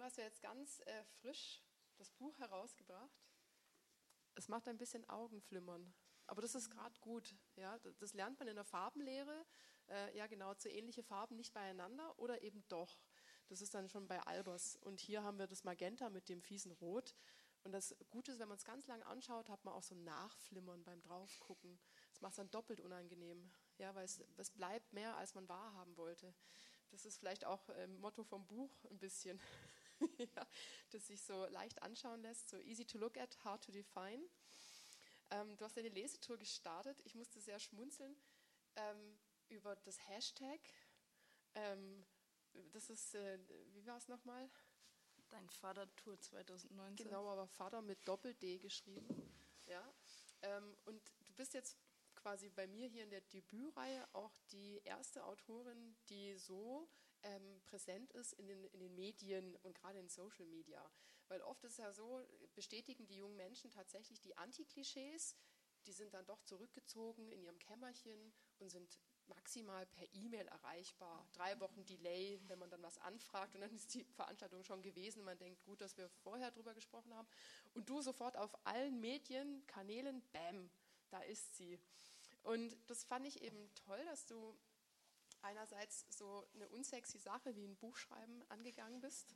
[0.00, 1.62] du hast ja jetzt ganz äh, frisch
[1.98, 3.28] das Buch herausgebracht.
[4.34, 5.92] Es macht ein bisschen Augenflimmern.
[6.26, 7.36] Aber das ist gerade gut.
[7.56, 7.78] Ja?
[7.98, 9.44] Das lernt man in der Farbenlehre.
[9.88, 12.98] Äh, ja, genau, zu ähnliche Farben nicht beieinander oder eben doch.
[13.48, 14.76] Das ist dann schon bei Albers.
[14.76, 17.14] Und hier haben wir das Magenta mit dem fiesen Rot.
[17.62, 20.04] Und das Gute ist, wenn man es ganz lang anschaut, hat man auch so ein
[20.04, 21.78] Nachflimmern beim Draufgucken.
[22.10, 25.94] Das macht es dann doppelt unangenehm, ja, weil es, es bleibt mehr, als man wahrhaben
[25.98, 26.34] wollte.
[26.90, 29.40] Das ist vielleicht auch äh, Motto vom Buch ein bisschen,
[30.36, 30.46] ja,
[30.90, 34.22] das sich so leicht anschauen lässt, so easy to look at, hard to define.
[35.30, 37.00] Ähm, du hast eine Lesetour gestartet.
[37.04, 38.16] Ich musste sehr schmunzeln
[38.76, 40.60] ähm, über das Hashtag.
[41.54, 42.04] Ähm,
[42.72, 43.38] das ist, äh,
[43.72, 44.50] wie war es nochmal?
[45.28, 47.06] Dein Vater-Tour 2019.
[47.06, 49.32] Genau, aber Vater mit Doppel-D geschrieben.
[49.66, 49.94] Ja.
[50.42, 51.76] Ähm, und du bist jetzt
[52.16, 56.88] quasi bei mir hier in der Debütreihe auch die erste Autorin, die so
[57.22, 60.90] ähm, präsent ist in den, in den Medien und gerade in Social Media.
[61.28, 62.24] Weil oft ist ja so,
[62.54, 65.36] bestätigen die jungen Menschen tatsächlich die Antiklischees,
[65.86, 71.26] die sind dann doch zurückgezogen in ihrem Kämmerchen und sind maximal per E-Mail erreichbar.
[71.32, 75.22] Drei Wochen Delay, wenn man dann was anfragt und dann ist die Veranstaltung schon gewesen.
[75.22, 77.28] Man denkt, gut, dass wir vorher drüber gesprochen haben.
[77.72, 80.70] Und du sofort auf allen Medienkanälen, bam,
[81.10, 81.78] da ist sie.
[82.42, 84.58] Und das fand ich eben toll, dass du
[85.42, 89.34] einerseits so eine unsexy Sache wie ein Buchschreiben angegangen bist,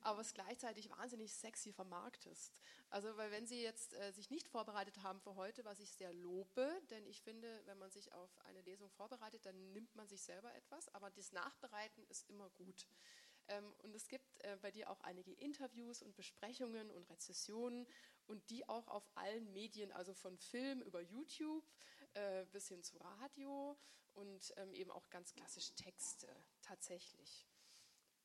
[0.00, 2.52] aber es gleichzeitig wahnsinnig sexy vermarktest.
[2.90, 6.12] Also, weil wenn Sie jetzt äh, sich nicht vorbereitet haben für heute, was ich sehr
[6.12, 10.22] lobe, denn ich finde, wenn man sich auf eine Lesung vorbereitet, dann nimmt man sich
[10.22, 12.86] selber etwas, aber das Nachbereiten ist immer gut.
[13.48, 17.86] Ähm, und es gibt äh, bei dir auch einige Interviews und Besprechungen und Rezessionen
[18.26, 21.64] und die auch auf allen Medien, also von Film über YouTube
[22.16, 23.78] äh, bis hin zu Radio
[24.14, 26.28] und ähm, eben auch ganz klassisch Texte
[26.62, 27.46] tatsächlich.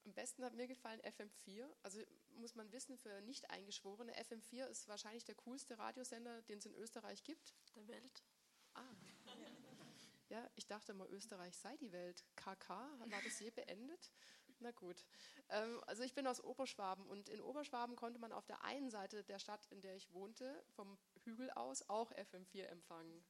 [0.05, 1.69] Am besten hat mir gefallen FM4.
[1.83, 2.01] Also
[2.35, 7.23] muss man wissen, für Nicht-Eingeschworene, FM4 ist wahrscheinlich der coolste Radiosender, den es in Österreich
[7.23, 7.53] gibt.
[7.75, 8.23] Der Welt.
[8.73, 8.83] Ah.
[10.29, 12.23] Ja, ich dachte mal, Österreich sei die Welt.
[12.35, 14.11] KK, war das je beendet?
[14.59, 15.05] Na gut.
[15.49, 19.23] Ähm, also ich bin aus Oberschwaben und in Oberschwaben konnte man auf der einen Seite
[19.23, 23.23] der Stadt, in der ich wohnte, vom Hügel aus auch FM4 empfangen.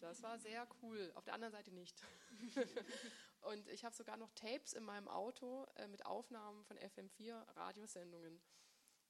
[0.00, 1.12] Das war sehr cool.
[1.14, 2.02] Auf der anderen Seite nicht.
[3.42, 8.40] und ich habe sogar noch Tapes in meinem Auto äh, mit Aufnahmen von FM4 Radiosendungen.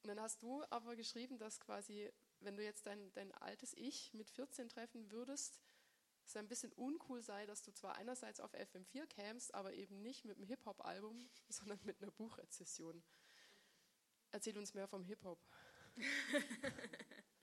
[0.02, 4.12] Und dann hast du aber geschrieben, dass quasi, wenn du jetzt dein, dein altes Ich
[4.12, 5.60] mit 14 treffen würdest,
[6.26, 10.24] es ein bisschen uncool sei, dass du zwar einerseits auf FM4 kämst, aber eben nicht
[10.24, 13.02] mit einem Hip-Hop-Album, sondern mit einer Buchrezession.
[14.30, 15.38] Erzähl uns mehr vom Hip-Hop.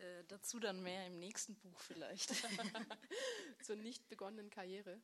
[0.00, 2.30] Äh, dazu dann mehr im nächsten Buch vielleicht.
[3.62, 5.00] Zur nicht begonnenen Karriere.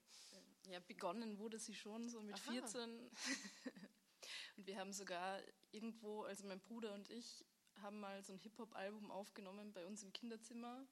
[0.67, 2.53] Äh, ja, begonnen wurde sie schon so mit Aha.
[2.53, 2.91] 14.
[4.57, 5.41] und wir haben sogar
[5.71, 7.45] irgendwo, also mein Bruder und ich,
[7.83, 10.87] haben mal so ein Hip-Hop-Album aufgenommen bei uns im Kinderzimmer,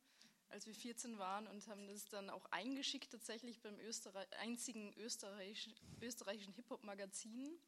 [0.50, 5.74] als wir 14 waren und haben das dann auch eingeschickt tatsächlich beim Österreich, einzigen österreichischen,
[6.02, 7.58] österreichischen Hip-Hop-Magazin,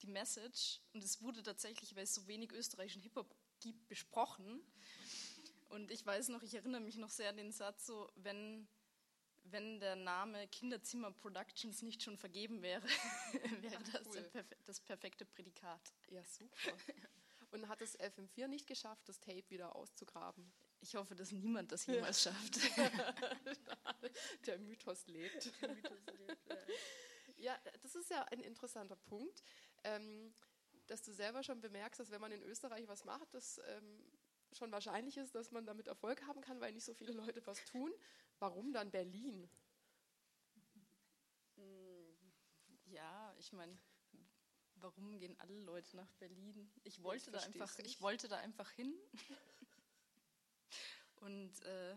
[0.00, 0.80] die Message.
[0.94, 4.62] Und es wurde tatsächlich, weil es so wenig österreichischen Hip-Hop gibt, besprochen.
[5.68, 8.68] Und ich weiß noch, ich erinnere mich noch sehr an den Satz, so, wenn,
[9.44, 12.82] wenn der Name Kinderzimmer Productions nicht schon vergeben wäre,
[13.60, 14.44] wäre Ach, das cool.
[14.64, 15.92] das perfekte Prädikat.
[16.08, 16.72] Ja, super.
[17.50, 20.52] Und hat es FM4 nicht geschafft, das Tape wieder auszugraben?
[20.80, 22.32] Ich hoffe, dass niemand das jemals ja.
[22.32, 22.60] schafft.
[24.46, 25.52] Der Mythos lebt.
[25.62, 26.38] Der Mythos lebt
[27.36, 27.44] ja.
[27.54, 27.58] ja.
[27.82, 29.42] das ist ja ein interessanter Punkt,
[29.84, 30.34] ähm,
[30.86, 34.04] dass du selber schon bemerkst, dass wenn man in Österreich was macht, das ähm,
[34.56, 37.64] schon wahrscheinlich ist, dass man damit Erfolg haben kann, weil nicht so viele Leute was
[37.64, 37.92] tun.
[38.38, 39.48] Warum dann Berlin?
[41.56, 42.14] Mm,
[42.86, 43.78] ja, ich meine,
[44.76, 46.70] warum gehen alle Leute nach Berlin?
[46.84, 48.94] Ich wollte da einfach, ich wollte da einfach hin.
[51.20, 51.96] Und äh,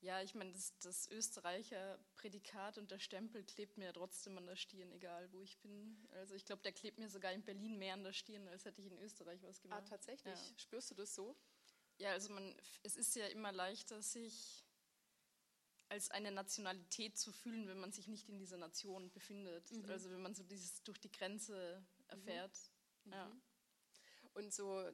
[0.00, 4.46] ja, ich meine, das, das, Österreicher Prädikat und der Stempel klebt mir ja trotzdem an
[4.46, 6.06] der Stirn, egal wo ich bin.
[6.12, 8.80] Also ich glaube, der klebt mir sogar in Berlin mehr an der Stirn, als hätte
[8.80, 9.82] ich in Österreich was gemacht.
[9.86, 10.38] Ah, tatsächlich?
[10.38, 10.58] Ja.
[10.58, 11.36] Spürst du das so?
[11.98, 14.64] Ja, also man, es ist ja immer leichter, sich
[15.88, 19.70] als eine Nationalität zu fühlen, wenn man sich nicht in dieser Nation befindet.
[19.72, 19.90] Mhm.
[19.90, 22.56] Also wenn man so dieses durch die Grenze erfährt.
[23.04, 23.12] Mhm.
[23.12, 23.32] Ja.
[24.34, 24.88] Und so,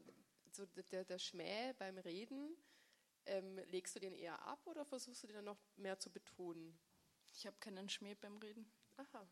[0.53, 2.57] so der, der Schmäh beim Reden,
[3.27, 6.79] ähm, legst du den eher ab oder versuchst du den dann noch mehr zu betonen?
[7.33, 8.71] Ich habe keinen Schmäh beim Reden.
[8.97, 9.27] Aha.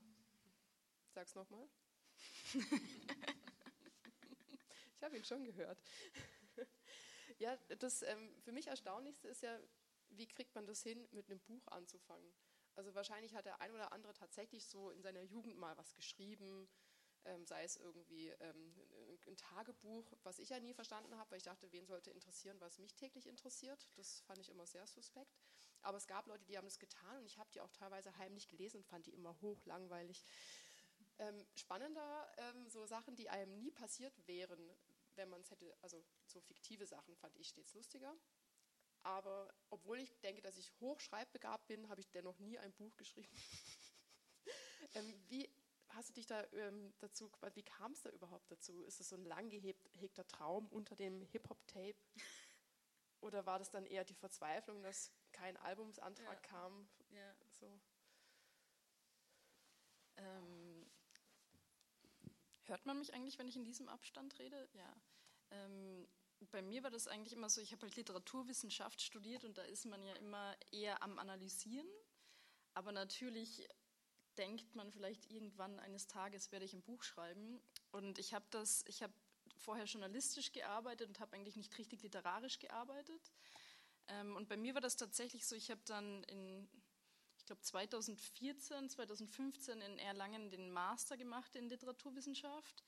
[1.14, 1.68] Sag's nochmal.
[4.96, 5.80] ich habe ihn schon gehört.
[7.42, 9.58] Ja, das ähm, für mich Erstaunlichste ist ja,
[10.10, 12.32] wie kriegt man das hin, mit einem Buch anzufangen?
[12.74, 16.68] Also wahrscheinlich hat der ein oder andere tatsächlich so in seiner Jugend mal was geschrieben,
[17.24, 18.74] ähm, sei es irgendwie ähm,
[19.26, 22.78] ein Tagebuch, was ich ja nie verstanden habe, weil ich dachte, wen sollte interessieren, was
[22.78, 23.88] mich täglich interessiert.
[23.96, 25.36] Das fand ich immer sehr suspekt.
[25.82, 28.48] Aber es gab Leute, die haben das getan und ich habe die auch teilweise heimlich
[28.48, 30.24] gelesen und fand die immer hochlangweilig.
[31.18, 34.70] Ähm, spannender, ähm, so Sachen, die einem nie passiert wären,
[35.16, 38.16] wenn man es hätte, also so fiktive Sachen fand ich stets lustiger.
[39.02, 43.34] Aber obwohl ich denke, dass ich hochschreibbegabt bin, habe ich dennoch nie ein Buch geschrieben.
[44.94, 45.52] ähm, wie
[45.88, 48.82] hast du dich da ähm, dazu, wie kam es da überhaupt dazu?
[48.84, 51.96] Ist es so ein lang gehegter Traum unter dem Hip-Hop-Tape?
[53.20, 56.48] Oder war das dann eher die Verzweiflung, dass kein Albumsantrag ja.
[56.48, 56.88] kam?
[57.10, 57.36] Ja.
[57.50, 57.80] So.
[60.16, 60.61] Ähm,
[62.72, 64.66] hört man mich eigentlich, wenn ich in diesem Abstand rede?
[64.72, 64.96] Ja.
[65.50, 66.08] Ähm,
[66.50, 69.84] bei mir war das eigentlich immer so, ich habe halt Literaturwissenschaft studiert und da ist
[69.84, 71.86] man ja immer eher am Analysieren.
[72.74, 73.68] Aber natürlich
[74.38, 77.60] denkt man vielleicht irgendwann eines Tages werde ich ein Buch schreiben.
[77.90, 79.12] Und ich habe das, ich habe
[79.58, 83.32] vorher journalistisch gearbeitet und habe eigentlich nicht richtig literarisch gearbeitet.
[84.08, 86.68] Ähm, und bei mir war das tatsächlich so, ich habe dann in,
[87.52, 92.82] glaube 2014, 2015 in Erlangen den Master gemacht in Literaturwissenschaft.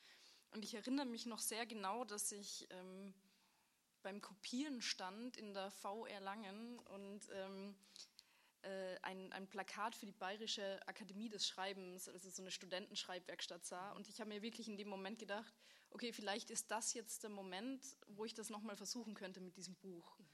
[0.53, 3.13] Und ich erinnere mich noch sehr genau, dass ich ähm,
[4.03, 7.77] beim Kopieren stand in der V Erlangen und ähm,
[8.63, 13.93] äh, ein, ein Plakat für die Bayerische Akademie des Schreibens, also so eine Studentenschreibwerkstatt sah.
[13.93, 15.53] Und ich habe mir wirklich in dem Moment gedacht,
[15.91, 19.75] okay, vielleicht ist das jetzt der Moment, wo ich das nochmal versuchen könnte mit diesem
[19.75, 20.19] Buch.
[20.19, 20.34] Mhm.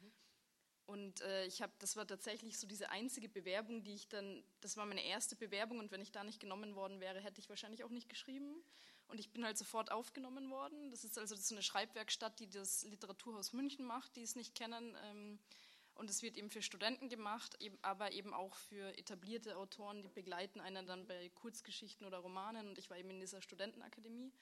[0.90, 4.76] Und äh, ich habe, das war tatsächlich so diese einzige Bewerbung, die ich dann, das
[4.76, 7.84] war meine erste Bewerbung und wenn ich da nicht genommen worden wäre, hätte ich wahrscheinlich
[7.84, 8.60] auch nicht geschrieben.
[9.06, 10.90] Und ich bin halt sofort aufgenommen worden.
[10.90, 14.96] Das ist also ist eine Schreibwerkstatt, die das Literaturhaus München macht, die es nicht kennen.
[15.04, 15.38] Ähm,
[15.94, 20.58] und es wird eben für Studenten gemacht, aber eben auch für etablierte Autoren, die begleiten
[20.58, 22.66] einen dann bei Kurzgeschichten oder Romanen.
[22.68, 24.32] Und ich war eben in dieser Studentenakademie.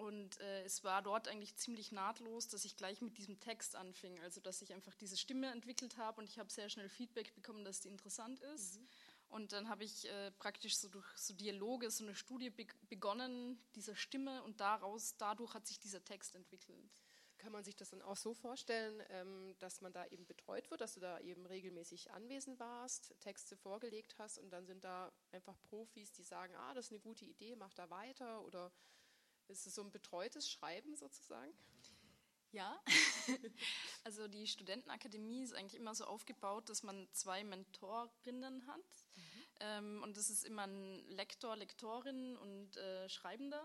[0.00, 4.18] Und äh, es war dort eigentlich ziemlich nahtlos, dass ich gleich mit diesem Text anfing.
[4.20, 7.66] Also, dass ich einfach diese Stimme entwickelt habe und ich habe sehr schnell Feedback bekommen,
[7.66, 8.80] dass die interessant ist.
[8.80, 8.88] Mhm.
[9.28, 13.62] Und dann habe ich äh, praktisch so durch so Dialoge, so eine Studie be begonnen,
[13.74, 16.90] dieser Stimme, und daraus, dadurch hat sich dieser Text entwickelt.
[17.36, 20.80] Kann man sich das dann auch so vorstellen, ähm, dass man da eben betreut wird,
[20.80, 25.60] dass du da eben regelmäßig anwesend warst, Texte vorgelegt hast und dann sind da einfach
[25.62, 28.72] Profis, die sagen, ah, das ist eine gute Idee, mach da weiter oder
[29.50, 31.52] ist es so ein betreutes Schreiben sozusagen?
[32.52, 32.82] Ja,
[34.04, 39.06] also die Studentenakademie ist eigentlich immer so aufgebaut, dass man zwei Mentorinnen hat.
[39.14, 39.22] Mhm.
[39.60, 43.62] Ähm, und das ist immer ein Lektor, Lektorin und äh, Schreibender.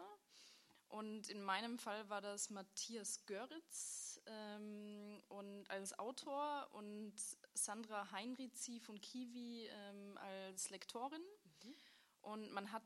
[0.87, 7.15] Und in meinem Fall war das Matthias Göritz ähm, und als Autor und
[7.53, 11.23] Sandra Heinrizi von Kiwi ähm, als Lektorin.
[11.63, 11.75] Mhm.
[12.21, 12.83] Und man hat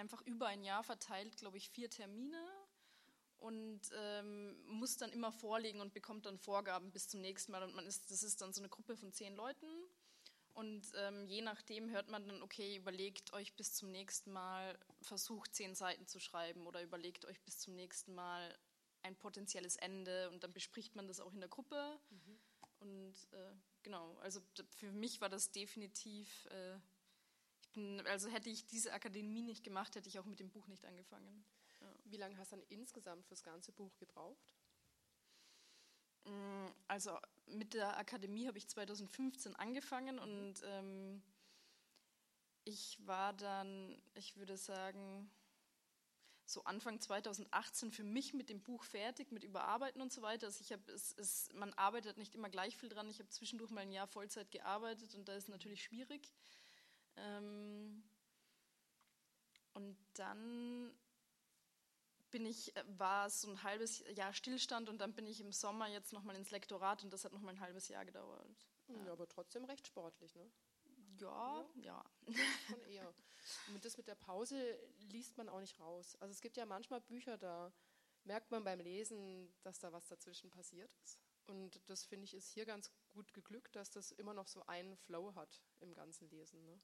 [0.00, 2.42] einfach über ein Jahr verteilt, glaube ich, vier Termine
[3.38, 7.62] und ähm, muss dann immer vorlegen und bekommt dann Vorgaben bis zum nächsten Mal.
[7.62, 9.66] Und man ist, das ist dann so eine Gruppe von zehn Leuten
[10.54, 15.54] und ähm, je nachdem hört man dann, okay, überlegt euch bis zum nächsten Mal, versucht
[15.54, 18.58] zehn Seiten zu schreiben oder überlegt euch bis zum nächsten Mal
[19.02, 21.98] ein potenzielles Ende und dann bespricht man das auch in der Gruppe.
[22.10, 22.38] Mhm.
[22.80, 23.52] Und äh,
[23.82, 26.78] genau, also für mich war das definitiv, äh,
[27.72, 30.84] bin, also hätte ich diese Akademie nicht gemacht, hätte ich auch mit dem Buch nicht
[30.84, 31.44] angefangen.
[31.80, 31.94] Ja.
[32.04, 34.54] Wie lange hast du dann insgesamt fürs ganze Buch gebraucht?
[36.24, 41.22] Mm, also mit der Akademie habe ich 2015 angefangen und ähm,
[42.64, 45.30] ich war dann, ich würde sagen,
[46.50, 50.46] so Anfang 2018 für mich mit dem Buch fertig, mit Überarbeiten und so weiter.
[50.46, 53.08] Also ich habe, es, es, man arbeitet nicht immer gleich viel dran.
[53.08, 56.32] Ich habe zwischendurch mal ein Jahr Vollzeit gearbeitet und da ist natürlich schwierig.
[57.20, 58.02] Ähm,
[59.74, 60.92] und dann
[62.30, 65.52] bin ich, äh, war es so ein halbes Jahr Stillstand und dann bin ich im
[65.52, 68.68] Sommer jetzt nochmal ins Lektorat und das hat nochmal ein halbes Jahr gedauert.
[68.88, 70.50] Ja, ja, aber trotzdem recht sportlich, ne?
[71.20, 72.04] Ja, ja.
[72.68, 73.14] Schon eher.
[73.68, 76.16] Und das mit der Pause liest man auch nicht raus.
[76.20, 77.72] Also es gibt ja manchmal Bücher, da
[78.24, 81.18] merkt man beim Lesen, dass da was dazwischen passiert ist.
[81.46, 84.96] Und das finde ich ist hier ganz gut geglückt, dass das immer noch so einen
[84.96, 86.64] Flow hat im ganzen Lesen.
[86.64, 86.80] Ne?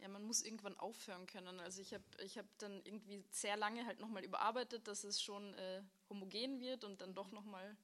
[0.00, 1.60] Ja, man muss irgendwann aufhören können.
[1.60, 5.54] Also ich habe ich hab dann irgendwie sehr lange halt nochmal überarbeitet, dass es schon
[5.54, 7.76] äh, homogen wird und dann doch nochmal.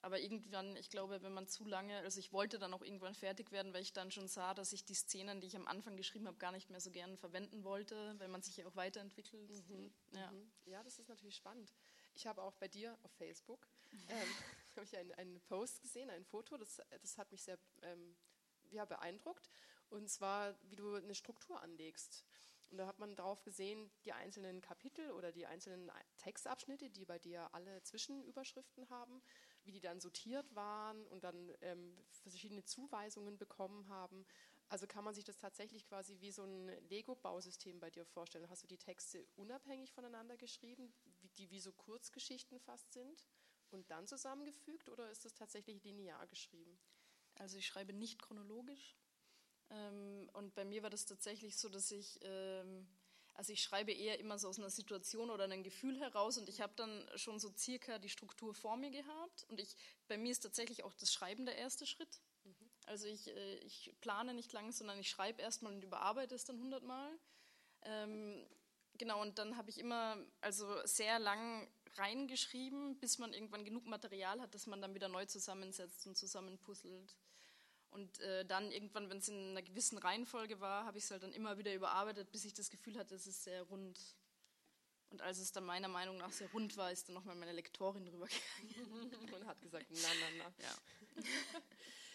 [0.00, 3.50] Aber irgendwann, ich glaube, wenn man zu lange, also ich wollte dann auch irgendwann fertig
[3.50, 6.28] werden, weil ich dann schon sah, dass ich die Szenen, die ich am Anfang geschrieben
[6.28, 9.50] habe, gar nicht mehr so gern verwenden wollte, weil man sich ja auch weiterentwickelt.
[9.68, 9.92] Mhm.
[10.12, 10.30] Ja.
[10.30, 10.52] Mhm.
[10.66, 11.74] ja, das ist natürlich spannend.
[12.14, 13.66] Ich habe auch bei dir auf Facebook
[14.08, 14.28] ähm,
[14.76, 18.16] habe ich einen, einen, Post gesehen, ein Foto, das, das hat mich sehr ähm,
[18.70, 19.50] ja, beeindruckt.
[19.90, 22.24] Und zwar, wie du eine Struktur anlegst.
[22.70, 27.18] Und da hat man drauf gesehen, die einzelnen Kapitel oder die einzelnen Textabschnitte, die bei
[27.18, 29.22] dir alle Zwischenüberschriften haben,
[29.64, 34.26] wie die dann sortiert waren und dann ähm, verschiedene Zuweisungen bekommen haben.
[34.68, 38.50] Also kann man sich das tatsächlich quasi wie so ein Lego-Bausystem bei dir vorstellen.
[38.50, 40.92] Hast du die Texte unabhängig voneinander geschrieben,
[41.38, 43.24] die wie so Kurzgeschichten fast sind
[43.70, 46.78] und dann zusammengefügt oder ist das tatsächlich linear geschrieben?
[47.36, 48.94] Also ich schreibe nicht chronologisch.
[49.70, 52.86] Ähm, und bei mir war das tatsächlich so, dass ich, ähm,
[53.34, 56.60] also ich schreibe eher immer so aus einer Situation oder einem Gefühl heraus und ich
[56.60, 59.44] habe dann schon so circa die Struktur vor mir gehabt.
[59.48, 59.76] Und ich,
[60.08, 62.20] bei mir ist tatsächlich auch das Schreiben der erste Schritt.
[62.86, 66.58] Also ich, äh, ich plane nicht lang, sondern ich schreibe erstmal und überarbeite es dann
[66.58, 67.10] hundertmal.
[67.82, 68.46] Ähm,
[68.94, 74.40] genau, und dann habe ich immer also sehr lang reingeschrieben, bis man irgendwann genug Material
[74.40, 77.14] hat, dass man dann wieder neu zusammensetzt und zusammenpuzzelt.
[77.90, 81.22] Und äh, dann irgendwann, wenn es in einer gewissen Reihenfolge war, habe ich es halt
[81.22, 83.98] dann immer wieder überarbeitet, bis ich das Gefühl hatte, es ist sehr rund.
[85.10, 88.06] Und als es dann meiner Meinung nach sehr rund war, ist dann nochmal meine Lektorin
[88.08, 90.52] rübergegangen und hat gesagt, na, na, na.
[90.62, 90.74] Ja.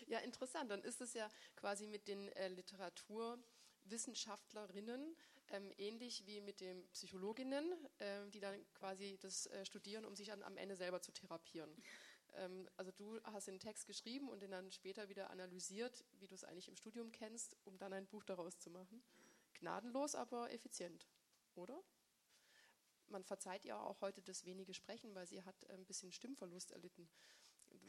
[0.08, 0.70] Ja, interessant.
[0.70, 5.16] Dann ist es ja quasi mit den äh, Literaturwissenschaftlerinnen
[5.50, 10.28] ähm, ähnlich wie mit den Psychologinnen, äh, die dann quasi das äh, studieren, um sich
[10.28, 11.76] dann am Ende selber zu therapieren.
[12.36, 16.36] Ähm, also du hast den Text geschrieben und den dann später wieder analysiert, wie du
[16.36, 19.04] es eigentlich im Studium kennst, um dann ein Buch daraus zu machen.
[19.60, 21.08] Gnadenlos, aber effizient,
[21.56, 21.82] oder?
[23.08, 27.10] Man verzeiht ihr auch heute das wenige Sprechen, weil sie hat ein bisschen Stimmverlust erlitten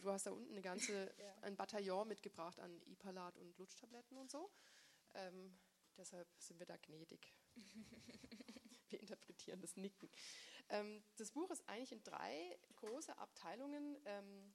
[0.00, 1.34] du hast da unten eine ganze, ja.
[1.42, 4.50] ein Bataillon mitgebracht an Ipalat und Lutschtabletten und so.
[5.14, 5.56] Ähm,
[5.96, 7.34] deshalb sind wir da gnädig.
[8.88, 10.10] wir interpretieren das Nicken.
[10.68, 14.54] Ähm, das Buch ist eigentlich in drei große Abteilungen ähm,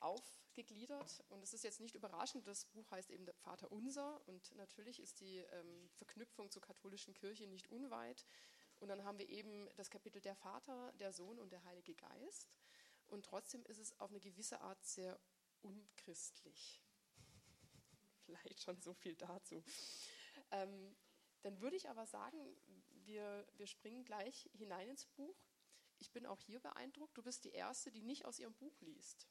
[0.00, 5.00] aufgegliedert und es ist jetzt nicht überraschend, das Buch heißt eben Vater Unser und natürlich
[5.00, 8.26] ist die ähm, Verknüpfung zur katholischen Kirche nicht unweit.
[8.80, 12.48] Und dann haben wir eben das Kapitel der Vater, der Sohn und der Heilige Geist.
[13.06, 15.20] Und trotzdem ist es auf eine gewisse Art sehr
[15.60, 16.82] unchristlich.
[18.26, 19.62] Vielleicht schon so viel dazu.
[20.50, 20.96] Ähm,
[21.42, 22.38] dann würde ich aber sagen,
[23.06, 25.36] wir, wir springen gleich hinein ins Buch.
[25.98, 27.16] Ich bin auch hier beeindruckt.
[27.16, 29.28] Du bist die Erste, die nicht aus ihrem Buch liest.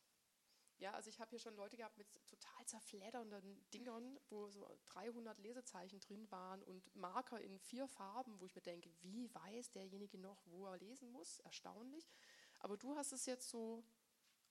[0.81, 5.37] Ja, also ich habe hier schon Leute gehabt mit total zerfleddernden Dingern, wo so 300
[5.37, 10.17] Lesezeichen drin waren und Marker in vier Farben, wo ich mir denke, wie weiß derjenige
[10.17, 11.39] noch, wo er lesen muss?
[11.41, 12.09] Erstaunlich.
[12.59, 13.83] Aber du hast es jetzt so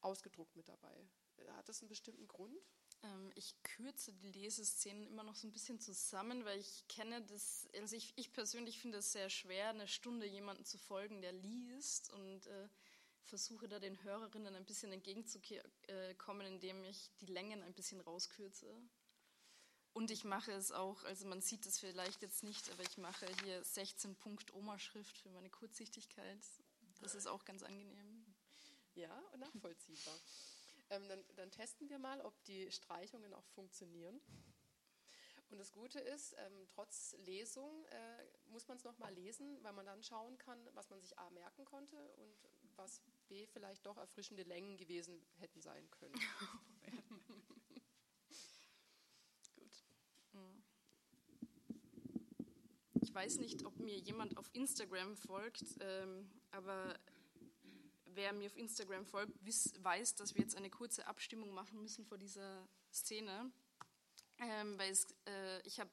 [0.02, 1.04] ausgedruckt mit dabei.
[1.48, 2.62] Hat das einen bestimmten Grund?
[3.02, 7.68] Ähm, ich kürze die Leseszenen immer noch so ein bisschen zusammen, weil ich kenne das,
[7.74, 12.12] also ich, ich persönlich finde es sehr schwer, eine Stunde jemanden zu folgen, der liest
[12.12, 12.68] und äh,
[13.22, 18.74] versuche da den Hörerinnen ein bisschen entgegenzukommen, indem ich die Längen ein bisschen rauskürze.
[19.92, 23.26] Und ich mache es auch, also man sieht es vielleicht jetzt nicht, aber ich mache
[23.42, 26.38] hier 16 Punkt Oma-Schrift für meine Kurzsichtigkeit.
[27.00, 28.24] Das ist auch ganz angenehm.
[28.94, 30.14] Ja, und nachvollziehbar.
[30.90, 34.20] Ähm, dann, dann, testen wir mal, ob die Streichungen auch funktionieren.
[35.50, 39.86] Und das Gute ist, ähm, trotz Lesung äh, muss man es nochmal lesen, weil man
[39.86, 42.36] dann schauen kann, was man sich A merken konnte und
[42.76, 46.14] was B vielleicht doch erfrischende Längen gewesen hätten sein können.
[49.56, 49.84] Gut.
[50.32, 50.62] Mhm.
[53.02, 55.64] Ich weiß nicht, ob mir jemand auf Instagram folgt.
[55.80, 56.98] Ähm, aber
[58.20, 59.32] wer mir auf Instagram folgt,
[59.82, 63.50] weiß, dass wir jetzt eine kurze Abstimmung machen müssen vor dieser Szene.
[64.38, 65.90] Ähm, weil es, äh, ich habe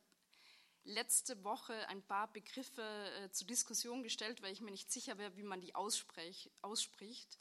[0.84, 5.38] letzte Woche ein paar Begriffe äh, zur Diskussion gestellt, weil ich mir nicht sicher wäre,
[5.38, 7.40] wie man die aussprech, ausspricht.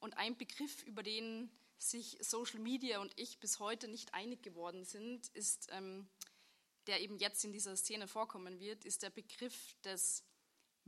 [0.00, 1.48] Und ein Begriff, über den
[1.78, 6.08] sich Social Media und ich bis heute nicht einig geworden sind, ist, ähm,
[6.88, 10.24] der eben jetzt in dieser Szene vorkommen wird, ist der Begriff des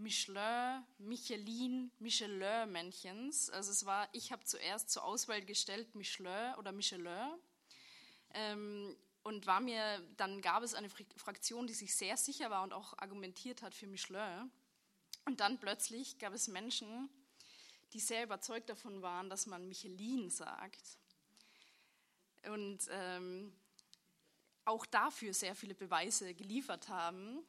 [0.00, 3.50] Michelin, Michelin, Michelin-Männchens.
[3.50, 7.38] Also es war, ich habe zuerst zur Auswahl gestellt Michelin oder Michelin.
[8.32, 12.72] Ähm, und war mir, dann gab es eine Fraktion, die sich sehr sicher war und
[12.72, 14.50] auch argumentiert hat für Michelin.
[15.26, 17.10] Und dann plötzlich gab es Menschen,
[17.92, 20.98] die sehr überzeugt davon waren, dass man Michelin sagt.
[22.46, 23.52] Und ähm,
[24.64, 27.44] auch dafür sehr viele Beweise geliefert haben.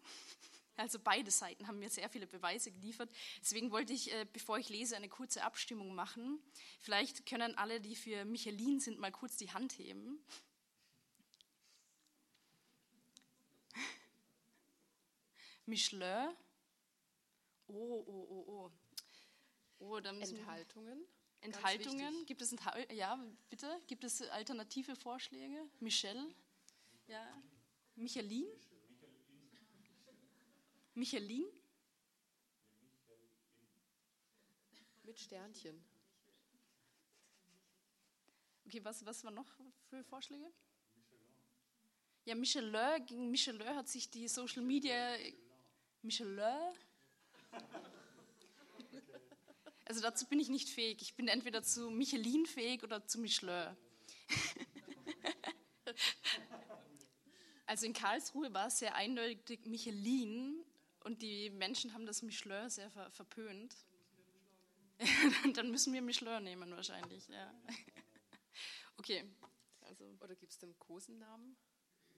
[0.82, 3.12] Also beide Seiten haben mir sehr viele Beweise geliefert.
[3.40, 6.42] Deswegen wollte ich, äh, bevor ich lese, eine kurze Abstimmung machen.
[6.80, 10.26] Vielleicht können alle, die für Michelin sind, mal kurz die Hand heben.
[15.68, 16.36] Michelin.
[17.68, 18.72] Oh, oh, oh, oh.
[19.78, 21.06] oh Enthaltungen.
[21.42, 22.26] Enthaltungen.
[22.26, 23.80] Gibt es Enthal ja, bitte?
[23.86, 25.70] Gibt es alternative Vorschläge?
[25.80, 26.34] Michel?
[27.06, 27.40] Ja.
[27.96, 28.48] Michelin?
[30.94, 31.46] Michelin?
[35.04, 35.84] Mit Sternchen.
[38.66, 39.48] Okay, was, was waren noch
[39.90, 40.52] für Vorschläge?
[42.26, 45.16] Ja, Michelin, gegen Michelin hat sich die Social Media.
[46.02, 46.74] Michelin?
[49.86, 51.02] Also dazu bin ich nicht fähig.
[51.02, 53.76] Ich bin entweder zu Michelin fähig oder zu Michelin.
[57.66, 60.62] Also in Karlsruhe war es sehr eindeutig Michelin
[61.04, 63.76] und die Menschen haben das Michelin sehr ver verpönt.
[65.56, 67.54] Dann müssen wir Michelin nehmen wahrscheinlich, ja.
[68.98, 69.24] Okay.
[69.82, 70.06] Also.
[70.20, 71.58] Oder gibt es den Kosennamen?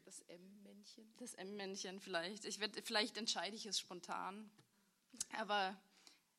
[0.03, 1.13] Das M-Männchen?
[1.17, 2.43] Das M-Männchen vielleicht.
[2.43, 4.51] Ich werd, vielleicht entscheide ich es spontan.
[5.37, 5.79] Aber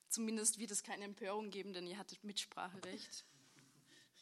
[0.09, 3.25] zumindest wird es keine Empörung geben, denn ihr hattet Mitspracherecht.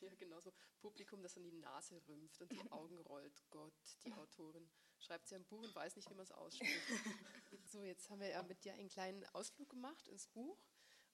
[0.00, 0.52] Ja, genau so.
[0.80, 3.40] Publikum, das an die Nase rümpft und die Augen rollt.
[3.50, 3.72] Gott,
[4.04, 4.68] die Autorin
[5.02, 6.70] schreibt sie ein Buch und weiß nicht, wie man es ausspricht.
[7.66, 10.58] so, jetzt haben wir ja mit dir einen kleinen Ausflug gemacht ins Buch.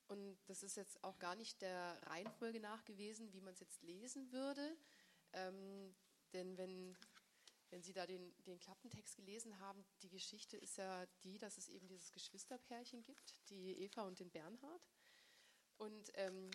[0.07, 3.83] Und das ist jetzt auch gar nicht der Reihenfolge nach gewesen, wie man es jetzt
[3.83, 4.75] lesen würde.
[5.33, 5.95] Ähm,
[6.33, 6.97] denn wenn,
[7.69, 11.69] wenn Sie da den, den Klappentext gelesen haben, die Geschichte ist ja die, dass es
[11.69, 14.89] eben dieses Geschwisterpärchen gibt, die Eva und den Bernhard.
[15.77, 16.49] Und ähm,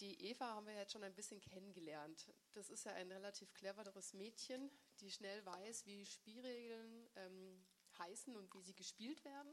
[0.00, 2.32] die Eva haben wir jetzt schon ein bisschen kennengelernt.
[2.52, 4.70] Das ist ja ein relativ cleveres Mädchen,
[5.00, 7.66] die schnell weiß, wie Spielregeln ähm,
[7.98, 9.52] heißen und wie sie gespielt werden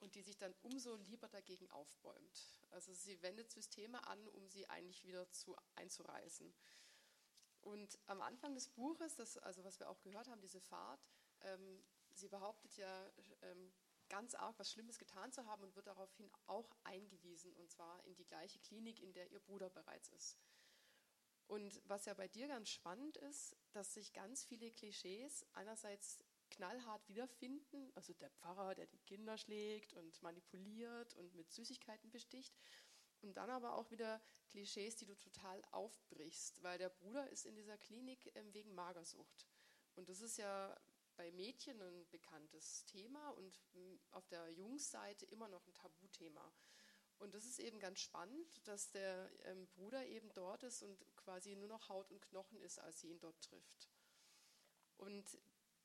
[0.00, 2.60] und die sich dann umso lieber dagegen aufbäumt.
[2.70, 6.54] Also sie wendet Systeme an, um sie eigentlich wieder zu einzureißen.
[7.62, 11.04] Und am Anfang des Buches, das, also was wir auch gehört haben, diese Fahrt,
[11.40, 13.12] ähm, sie behauptet ja
[13.42, 13.72] ähm,
[14.08, 18.14] ganz arg was Schlimmes getan zu haben und wird daraufhin auch eingewiesen, und zwar in
[18.14, 20.38] die gleiche Klinik, in der ihr Bruder bereits ist.
[21.46, 27.08] Und was ja bei dir ganz spannend ist, dass sich ganz viele Klischees einerseits knallhart
[27.08, 32.54] wiederfinden, also der Pfarrer, der die Kinder schlägt und manipuliert und mit Süßigkeiten besticht,
[33.22, 37.56] und dann aber auch wieder Klischees, die du total aufbrichst, weil der Bruder ist in
[37.56, 39.46] dieser Klinik ähm, wegen Magersucht.
[39.94, 40.78] Und das ist ja
[41.16, 46.52] bei Mädchen ein bekanntes Thema und hm, auf der Jungsseite immer noch ein Tabuthema.
[47.18, 51.56] Und das ist eben ganz spannend, dass der ähm, Bruder eben dort ist und quasi
[51.56, 53.90] nur noch Haut und Knochen ist, als sie ihn dort trifft.
[54.96, 55.38] Und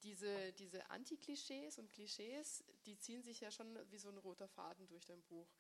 [0.03, 4.87] diese, diese Anti-Klischees und Klischees, die ziehen sich ja schon wie so ein roter Faden
[4.87, 5.51] durch dein Buch.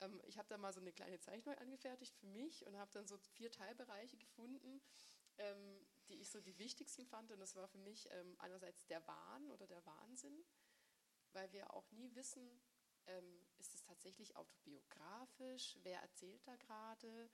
[0.00, 3.08] Ähm, ich habe da mal so eine kleine Zeichnung angefertigt für mich und habe dann
[3.08, 4.80] so vier Teilbereiche gefunden,
[5.38, 7.32] ähm, die ich so die wichtigsten fand.
[7.32, 10.44] Und das war für mich ähm, einerseits der Wahn oder der Wahnsinn,
[11.32, 12.62] weil wir auch nie wissen,
[13.06, 17.30] ähm, ist es tatsächlich autobiografisch, wer erzählt da gerade,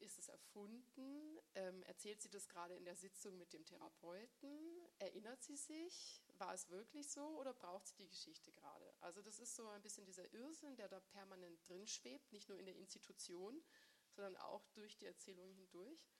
[0.00, 5.42] ist es erfunden, ähm, erzählt sie das gerade in der Sitzung mit dem Therapeuten, erinnert
[5.42, 8.94] sie sich, war es wirklich so oder braucht sie die Geschichte gerade?
[9.00, 12.58] Also das ist so ein bisschen dieser Irrsinn, der da permanent drin schwebt, nicht nur
[12.58, 13.62] in der Institution,
[14.10, 16.10] sondern auch durch die Erzählung hindurch.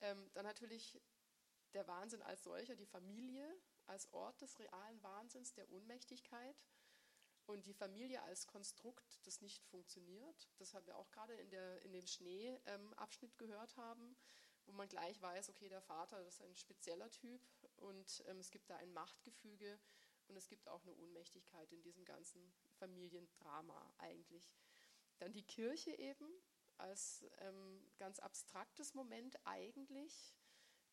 [0.00, 1.00] Ähm, dann natürlich
[1.72, 3.48] der Wahnsinn als solcher, die Familie
[3.86, 6.56] als Ort des realen Wahnsinns, der Ohnmächtigkeit
[7.46, 10.48] und die Familie als Konstrukt, das nicht funktioniert.
[10.58, 11.52] Das haben wir auch gerade in,
[11.84, 14.16] in dem Schnee-Abschnitt ähm, gehört haben,
[14.66, 17.42] wo man gleich weiß, okay, der Vater ist ein spezieller Typ
[17.76, 19.78] und ähm, es gibt da ein Machtgefüge
[20.28, 24.50] und es gibt auch eine Ohnmächtigkeit in diesem ganzen Familiendrama eigentlich.
[25.18, 26.28] Dann die Kirche eben,
[26.78, 30.34] als ähm, ganz abstraktes Moment eigentlich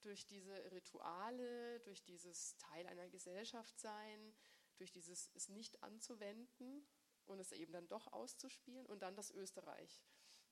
[0.02, 4.34] durch diese Rituale, durch dieses Teil einer Gesellschaft sein,
[4.82, 6.86] durch dieses es nicht anzuwenden
[7.26, 10.04] und es eben dann doch auszuspielen und dann das Österreich.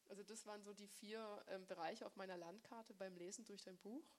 [0.08, 3.78] Also das waren so die vier ähm, Bereiche auf meiner Landkarte beim Lesen durch dein
[3.80, 4.16] Buch.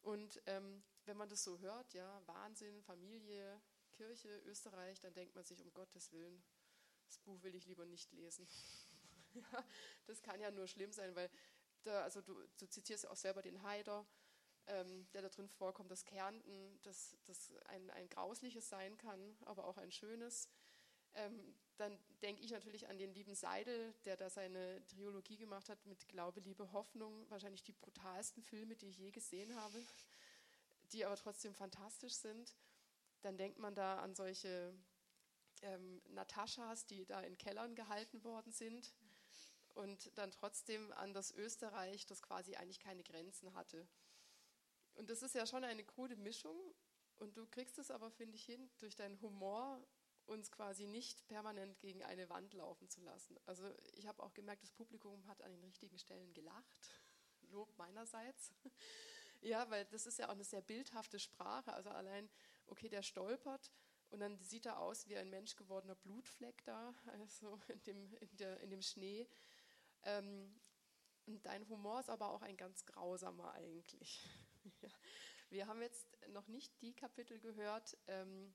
[0.00, 3.60] Und ähm, wenn man das so hört, ja, Wahnsinn, Familie,
[3.92, 6.42] Kirche, Österreich, dann denkt man sich, um Gottes Willen,
[7.06, 8.46] das Buch will ich lieber nicht lesen.
[10.06, 11.30] das kann ja nur schlimm sein, weil
[11.82, 14.06] da, also du, du zitierst ja auch selber den Haider,
[14.66, 19.64] ähm, der da drin vorkommt, das Kärnten, das, das ein, ein grausliches sein kann, aber
[19.64, 20.48] auch ein schönes.
[21.14, 25.84] Ähm, dann denke ich natürlich an den lieben Seidel, der da seine Trilogie gemacht hat
[25.86, 27.28] mit Glaube, Liebe, Hoffnung.
[27.30, 29.82] Wahrscheinlich die brutalsten Filme, die ich je gesehen habe,
[30.92, 32.56] die aber trotzdem fantastisch sind.
[33.20, 34.74] Dann denkt man da an solche
[35.62, 38.94] ähm, Nataschas, die da in Kellern gehalten worden sind
[39.74, 43.86] und dann trotzdem an das Österreich, das quasi eigentlich keine Grenzen hatte.
[44.96, 46.56] Und das ist ja schon eine krude Mischung
[47.16, 49.82] und du kriegst es aber, finde ich, hin, durch deinen Humor
[50.26, 53.38] uns quasi nicht permanent gegen eine Wand laufen zu lassen.
[53.46, 56.90] Also ich habe auch gemerkt, das Publikum hat an den richtigen Stellen gelacht.
[57.48, 58.52] Lob meinerseits.
[59.42, 61.72] Ja, weil das ist ja auch eine sehr bildhafte Sprache.
[61.74, 62.28] Also allein,
[62.66, 63.70] okay, der stolpert
[64.08, 68.36] Und dann sieht er aus wie ein Mensch gewordener Blutfleck da, also in dem, in
[68.38, 69.28] der, in dem Schnee.
[70.04, 70.58] Ähm,
[71.26, 74.26] und dein Humor ist aber auch ein ganz grausamer eigentlich.
[74.80, 74.88] Ja.
[75.50, 78.54] Wir haben jetzt noch nicht die Kapitel gehört ähm,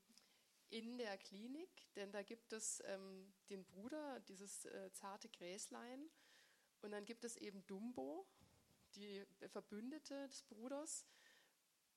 [0.68, 6.10] in der Klinik, denn da gibt es ähm, den Bruder, dieses äh, zarte Gräslein,
[6.82, 8.26] und dann gibt es eben Dumbo,
[8.96, 11.06] die Verbündete des Bruders.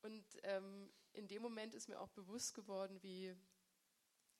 [0.02, 3.34] Und ähm, in dem Moment ist mir auch bewusst geworden, wie,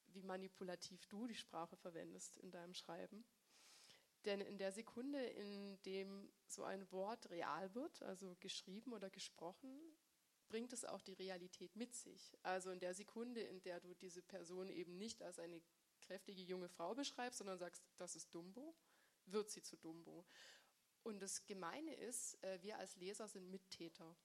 [0.07, 3.25] wie manipulativ du die Sprache verwendest in deinem Schreiben.
[4.27, 9.97] Denn in der Sekunde, in dem so ein Wort real wird, also geschrieben oder gesprochen,
[10.49, 12.37] bringt es auch die Realität mit sich.
[12.43, 15.63] Also in der Sekunde, in der du diese Person eben nicht als eine
[16.01, 18.75] kräftige junge Frau beschreibst, sondern sagst, das ist Dumbo,
[19.27, 20.27] wird sie zu Dumbo.
[21.05, 24.17] Und das Gemeine ist, äh, wir als Leser sind Mittäter.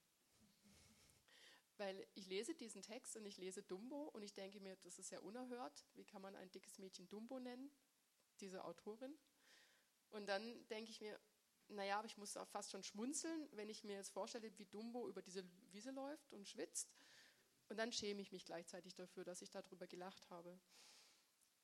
[1.77, 5.11] Weil ich lese diesen Text und ich lese Dumbo und ich denke mir, das ist
[5.11, 5.85] ja unerhört.
[5.93, 7.71] Wie kann man ein dickes Mädchen Dumbo nennen?
[8.39, 9.15] Diese Autorin.
[10.11, 11.19] Und dann denke ich mir,
[11.67, 15.07] naja, aber ich muss auch fast schon schmunzeln, wenn ich mir jetzt vorstelle, wie Dumbo
[15.07, 16.93] über diese Wiese läuft und schwitzt.
[17.69, 20.59] Und dann schäme ich mich gleichzeitig dafür, dass ich darüber gelacht habe.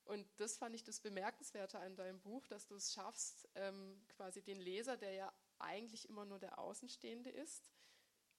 [0.05, 4.41] Und das fand ich das Bemerkenswerte an deinem Buch, dass du es schaffst, ähm, quasi
[4.41, 7.69] den Leser, der ja eigentlich immer nur der Außenstehende ist,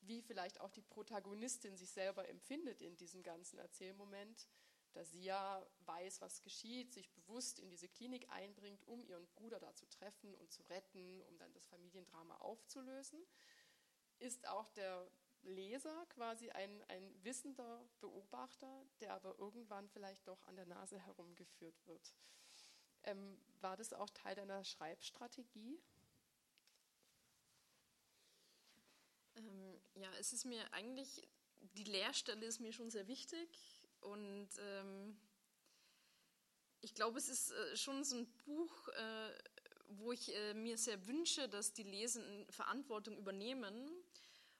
[0.00, 4.48] wie vielleicht auch die Protagonistin sich selber empfindet in diesem ganzen Erzählmoment,
[4.92, 9.60] da sie ja weiß, was geschieht, sich bewusst in diese Klinik einbringt, um ihren Bruder
[9.60, 13.20] da zu treffen und zu retten, um dann das Familiendrama aufzulösen,
[14.18, 15.10] ist auch der
[15.42, 21.86] Leser quasi ein, ein wissender Beobachter, der aber irgendwann vielleicht doch an der Nase herumgeführt
[21.86, 22.14] wird.
[23.04, 25.80] Ähm, war das auch Teil deiner Schreibstrategie?
[29.36, 31.22] Ähm, ja, es ist mir eigentlich,
[31.60, 35.16] die Leerstelle ist mir schon sehr wichtig und ähm,
[36.80, 39.38] ich glaube, es ist äh, schon so ein Buch, äh,
[39.88, 43.90] wo ich äh, mir sehr wünsche, dass die Lesenden Verantwortung übernehmen.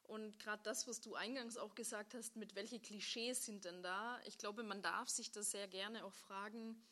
[0.04, 4.18] Und gerade das, was du eingangs auch gesagt hast, mit welche Klischees sind denn da?
[4.24, 6.82] Ich glaube, man darf sich da sehr gerne auch fragen,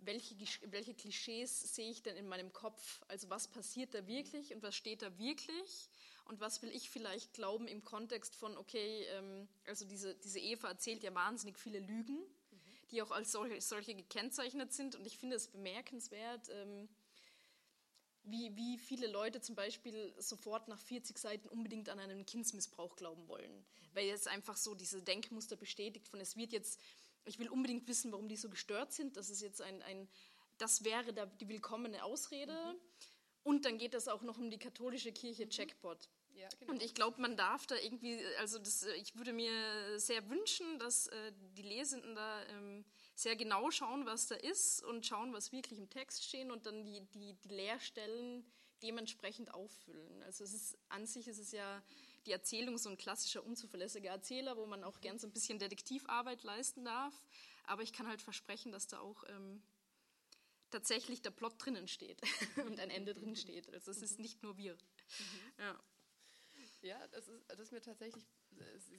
[0.00, 0.36] welche,
[0.70, 3.02] welche Klischees sehe ich denn in meinem Kopf?
[3.08, 5.88] Also was passiert da wirklich und was steht da wirklich?
[6.28, 10.68] Und was will ich vielleicht glauben im Kontext von, okay, ähm, also diese, diese Eva
[10.68, 12.26] erzählt ja wahnsinnig viele Lügen, mhm.
[12.90, 14.94] die auch als solche, solche, gekennzeichnet sind.
[14.94, 16.88] Und ich finde es bemerkenswert, ähm,
[18.24, 23.26] wie, wie viele Leute zum Beispiel sofort nach 40 Seiten unbedingt an einen Kindsmissbrauch glauben
[23.26, 23.64] wollen.
[23.94, 26.78] Weil jetzt einfach so diese Denkmuster bestätigt von, es wird jetzt,
[27.24, 29.16] ich will unbedingt wissen, warum die so gestört sind.
[29.16, 30.06] Das ist jetzt ein, ein
[30.58, 32.52] das wäre da die willkommene Ausrede.
[32.52, 32.80] Mhm.
[33.44, 35.50] Und dann geht es auch noch um die katholische Kirche mhm.
[35.50, 36.06] Jackpot.
[36.38, 36.72] Ja, genau.
[36.72, 41.08] Und ich glaube, man darf da irgendwie, also das, ich würde mir sehr wünschen, dass
[41.08, 45.78] äh, die Lesenden da ähm, sehr genau schauen, was da ist und schauen, was wirklich
[45.78, 48.44] im Text stehen und dann die, die, die Leerstellen
[48.82, 50.22] dementsprechend auffüllen.
[50.22, 51.82] Also es ist an sich ist es ja
[52.26, 56.44] die Erzählung so ein klassischer unzuverlässiger Erzähler, wo man auch gern so ein bisschen Detektivarbeit
[56.44, 57.14] leisten darf.
[57.64, 59.60] Aber ich kann halt versprechen, dass da auch ähm,
[60.70, 62.20] tatsächlich der Plot drinnen steht
[62.66, 63.72] und ein Ende drin steht.
[63.72, 64.74] Also es ist nicht nur wir.
[64.74, 65.52] Mhm.
[65.58, 65.80] Ja.
[66.80, 68.26] Ja, das ist, das ist mir tatsächlich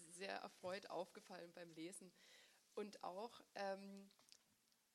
[0.09, 2.11] sehr erfreut aufgefallen beim Lesen.
[2.75, 4.09] Und auch ähm,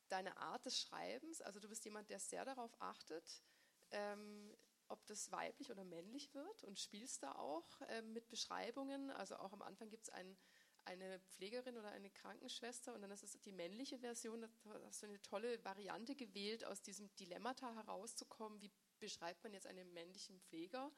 [0.09, 3.42] deine Art des Schreibens, also du bist jemand, der sehr darauf achtet,
[3.90, 4.55] ähm,
[4.88, 9.11] ob das weiblich oder männlich wird und spielst da auch ähm, mit Beschreibungen.
[9.11, 10.37] Also auch am Anfang gibt es ein,
[10.85, 14.42] eine Pflegerin oder eine Krankenschwester und dann ist es die männliche Version.
[14.42, 14.49] Da
[14.87, 18.61] hast du eine tolle Variante gewählt, aus diesem Dilemmata herauszukommen.
[18.61, 20.92] Wie beschreibt man jetzt einen männlichen Pfleger?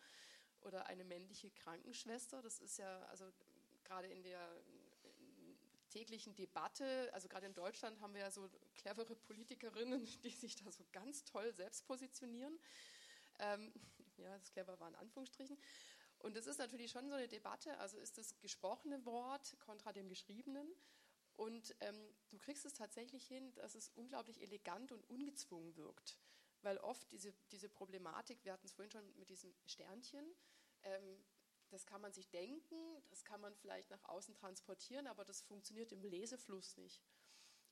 [0.67, 2.43] Oder eine männliche Krankenschwester.
[2.43, 3.25] Das ist ja also
[3.85, 4.41] gerade in der
[5.91, 10.71] täglichen Debatte, also gerade in Deutschland haben wir ja so clevere Politikerinnen, die sich da
[10.71, 12.59] so ganz toll selbst positionieren.
[13.39, 13.73] Ähm,
[14.19, 15.57] ja, das clever war in Anführungsstrichen.
[16.19, 20.09] Und das ist natürlich schon so eine Debatte, also ist das gesprochene Wort kontra dem
[20.09, 20.67] geschriebenen.
[21.37, 26.19] Und ähm, du kriegst es tatsächlich hin, dass es unglaublich elegant und ungezwungen wirkt
[26.67, 30.35] weil oft diese, diese Problematik, wir hatten es vorhin schon mit diesem Sternchen,
[30.83, 31.25] ähm,
[31.69, 32.77] das kann man sich denken,
[33.09, 37.05] das kann man vielleicht nach außen transportieren, aber das funktioniert im Lesefluss nicht.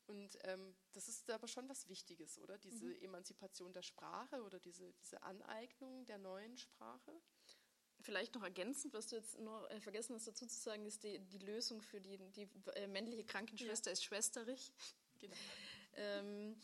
[0.06, 2.56] Und ähm, das ist aber schon was Wichtiges, oder?
[2.56, 3.02] Diese mhm.
[3.02, 7.20] Emanzipation der Sprache oder diese, diese Aneignung der neuen Sprache.
[8.00, 11.18] Vielleicht noch ergänzend, was du jetzt noch äh, vergessen hast dazu zu sagen, ist die,
[11.18, 13.92] die Lösung für die, die äh, männliche Krankenschwester ja.
[13.94, 14.72] ist schwesterig.
[15.18, 15.36] Genau.
[15.96, 16.60] ähm,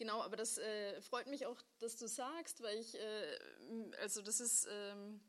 [0.00, 3.38] Genau, aber das äh, freut mich auch, dass du sagst, weil ich, äh,
[4.00, 5.20] also das ist, ähm,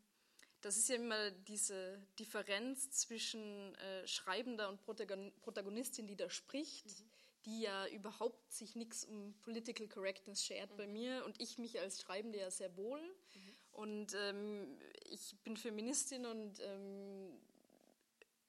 [0.62, 7.10] das ist ja immer diese Differenz zwischen äh, Schreibender und Protagonistin, die da spricht, mhm.
[7.44, 10.76] die ja überhaupt sich nichts um Political Correctness schert mhm.
[10.78, 13.02] bei mir und ich mich als Schreibende ja sehr wohl.
[13.02, 13.56] Mhm.
[13.72, 14.78] Und ähm,
[15.10, 17.38] ich bin Feministin und ähm,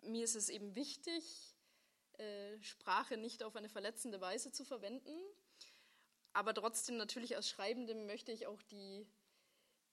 [0.03, 1.53] mir ist es eben wichtig,
[2.17, 5.11] äh, Sprache nicht auf eine verletzende Weise zu verwenden.
[6.33, 9.05] Aber trotzdem natürlich als Schreibende möchte ich auch die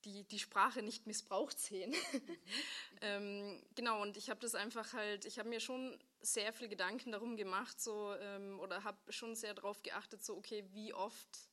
[0.04, 1.90] die, die Sprache nicht missbraucht sehen.
[1.90, 2.36] Mhm.
[3.02, 7.12] ähm, genau, und ich habe das einfach halt, ich habe mir schon sehr viel Gedanken
[7.12, 11.50] darum gemacht, so, ähm, oder habe schon sehr darauf geachtet, so, okay, wie oft,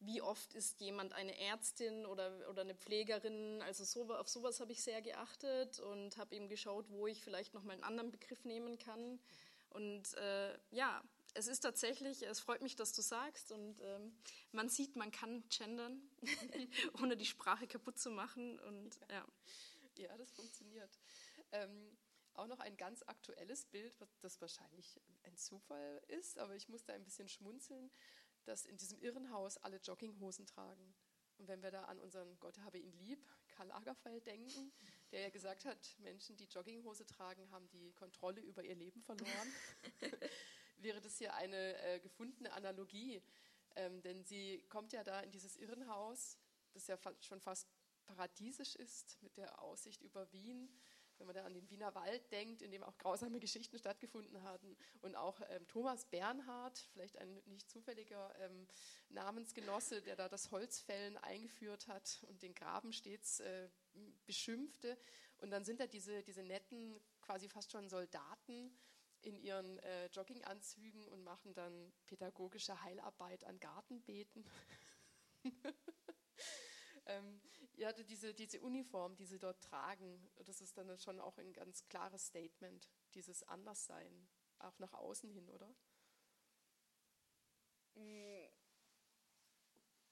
[0.00, 4.72] wie oft ist jemand eine Ärztin oder, oder eine Pflegerin, also so, auf sowas habe
[4.72, 8.78] ich sehr geachtet und habe eben geschaut, wo ich vielleicht nochmal einen anderen Begriff nehmen
[8.78, 9.20] kann.
[9.70, 11.02] Und äh, ja,
[11.38, 14.12] es ist tatsächlich, es freut mich, dass du sagst und ähm,
[14.50, 16.02] man sieht, man kann gendern,
[17.00, 19.24] ohne die Sprache kaputt zu machen und ja.
[19.96, 20.90] Ja, das funktioniert.
[21.52, 21.96] Ähm,
[22.34, 27.04] auch noch ein ganz aktuelles Bild, das wahrscheinlich ein Zufall ist, aber ich musste ein
[27.04, 27.90] bisschen schmunzeln,
[28.44, 30.94] dass in diesem Irrenhaus alle Jogginghosen tragen.
[31.38, 34.72] Und wenn wir da an unseren Gott habe ihn lieb, Karl Lagerfeld denken,
[35.12, 39.52] der ja gesagt hat, Menschen, die Jogginghose tragen, haben die Kontrolle über ihr Leben verloren.
[40.82, 43.22] wäre das hier eine äh, gefundene Analogie.
[43.76, 46.36] Ähm, denn sie kommt ja da in dieses Irrenhaus,
[46.72, 47.68] das ja fa schon fast
[48.04, 50.68] paradiesisch ist, mit der Aussicht über Wien.
[51.18, 54.76] Wenn man da an den Wiener Wald denkt, in dem auch grausame Geschichten stattgefunden hatten.
[55.00, 58.68] Und auch ähm, Thomas Bernhard, vielleicht ein nicht zufälliger ähm,
[59.08, 63.68] Namensgenosse, der da das Holzfällen eingeführt hat und den Graben stets äh,
[64.26, 64.96] beschimpfte.
[65.38, 68.70] Und dann sind da diese, diese netten, quasi fast schon Soldaten,
[69.22, 74.44] in ihren äh, Jogginganzügen und machen dann pädagogische Heilarbeit an Gartenbeeten.
[77.06, 77.40] ähm,
[77.74, 81.86] ja, diese, diese Uniform, die sie dort tragen, das ist dann schon auch ein ganz
[81.88, 84.28] klares Statement, dieses Anderssein,
[84.58, 85.74] auch nach außen hin, oder?
[87.96, 88.47] Mm,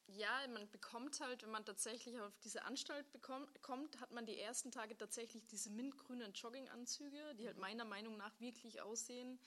[0.09, 4.39] ja, man bekommt halt, wenn man tatsächlich auf diese Anstalt bekommt, kommt, hat man die
[4.39, 7.63] ersten Tage tatsächlich diese mintgrünen Jogginganzüge, die halt mhm.
[7.63, 9.39] meiner Meinung nach wirklich aussehen.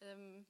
[0.00, 0.46] Ähm,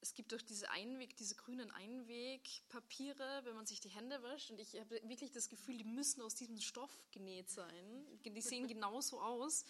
[0.00, 4.50] es gibt auch diese Einweg, diese grünen Einwegpapiere, wenn man sich die Hände wäscht.
[4.50, 8.06] Und ich habe wirklich das Gefühl, die müssen aus diesem Stoff genäht sein.
[8.24, 9.64] Die sehen genauso aus.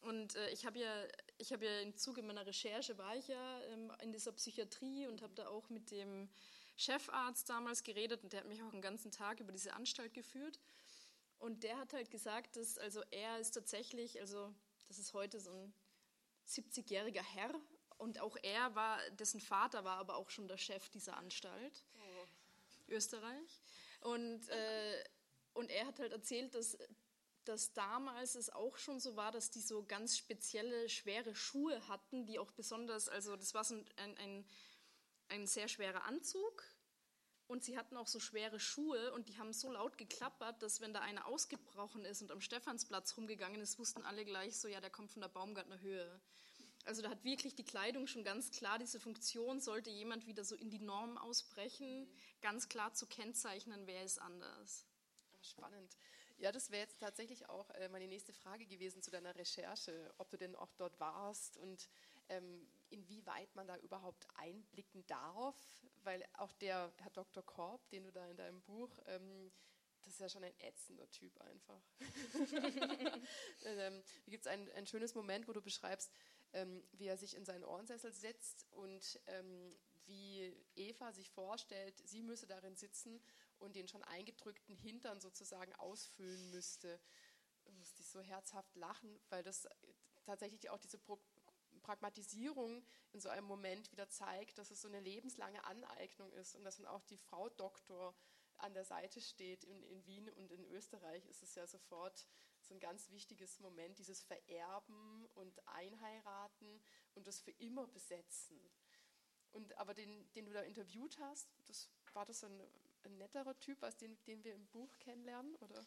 [0.00, 0.92] Und äh, ich habe ja,
[1.38, 5.22] ich habe ja im Zuge meiner Recherche war ich ja ähm, in dieser Psychiatrie und
[5.22, 6.28] habe da auch mit dem
[6.76, 10.58] Chefarzt damals geredet und der hat mich auch einen ganzen Tag über diese Anstalt geführt.
[11.38, 14.54] Und der hat halt gesagt, dass also er ist tatsächlich, also
[14.88, 15.74] das ist heute so ein
[16.46, 17.52] 70-jähriger Herr
[17.98, 22.92] und auch er war, dessen Vater war aber auch schon der Chef dieser Anstalt, oh.
[22.92, 23.60] Österreich.
[24.00, 25.04] Und, äh,
[25.54, 26.76] und er hat halt erzählt, dass,
[27.44, 32.26] dass damals es auch schon so war, dass die so ganz spezielle, schwere Schuhe hatten,
[32.26, 34.44] die auch besonders, also das war so ein, ein ein
[35.46, 36.64] sehr schwerer Anzug
[37.46, 40.94] und sie hatten auch so schwere Schuhe und die haben so laut geklappert, dass wenn
[40.94, 44.90] da einer ausgebrochen ist und am Stephansplatz rumgegangen ist, wussten alle gleich so, ja, der
[44.90, 46.20] kommt von der Baumgartner Höhe.
[46.84, 50.56] Also da hat wirklich die Kleidung schon ganz klar diese Funktion, sollte jemand wieder so
[50.56, 52.08] in die Norm ausbrechen,
[52.40, 54.86] ganz klar zu kennzeichnen, wer ist anders.
[55.42, 55.96] Spannend.
[56.38, 60.30] Ja, das wäre jetzt tatsächlich auch äh, meine nächste Frage gewesen zu deiner Recherche, ob
[60.30, 61.88] du denn auch dort warst und
[62.28, 65.56] ähm, inwieweit man da überhaupt einblicken darf,
[66.02, 67.42] weil auch der Herr Dr.
[67.42, 69.50] Korb, den du da in deinem Buch, ähm,
[70.02, 71.82] das ist ja schon ein ätzender Typ einfach.
[73.64, 76.12] ähm, hier gibt es ein, ein schönes Moment, wo du beschreibst,
[76.52, 79.76] ähm, wie er sich in seinen Ohrensessel setzt und ähm,
[80.06, 83.22] wie Eva sich vorstellt, sie müsse darin sitzen
[83.58, 87.00] und den schon eingedrückten Hintern sozusagen ausfüllen müsste.
[87.64, 89.68] Da musste ich so herzhaft lachen, weil das
[90.24, 91.20] tatsächlich auch diese Pro
[91.82, 96.64] Pragmatisierung in so einem Moment wieder zeigt, dass es so eine lebenslange Aneignung ist und
[96.64, 98.14] dass dann auch die Frau Doktor
[98.58, 99.64] an der Seite steht.
[99.64, 102.26] In, in Wien und in Österreich ist es ja sofort
[102.60, 106.80] so ein ganz wichtiges Moment, dieses Vererben und Einheiraten
[107.14, 108.58] und das für immer besetzen.
[109.50, 112.60] Und aber den, den du da interviewt hast, das, war das ein,
[113.04, 115.84] ein netterer Typ als den, den wir im Buch kennenlernen, oder?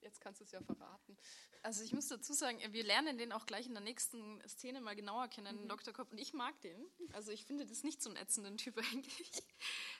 [0.00, 1.16] Jetzt kannst du es ja verraten.
[1.62, 4.94] Also ich muss dazu sagen, wir lernen den auch gleich in der nächsten Szene mal
[4.94, 5.68] genauer kennen, mhm.
[5.68, 5.92] Dr.
[5.92, 6.12] Kopp.
[6.12, 6.86] Und ich mag den.
[7.12, 9.42] Also ich finde das nicht so einen ätzenden Typ eigentlich.